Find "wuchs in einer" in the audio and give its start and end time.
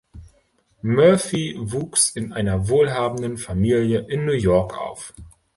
1.59-2.67